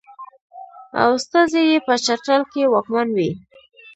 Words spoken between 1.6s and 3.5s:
یې په چترال کې واکمن وي.